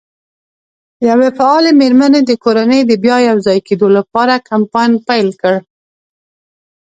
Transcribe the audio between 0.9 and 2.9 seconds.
یوه فعالې مېرمن د کورنۍ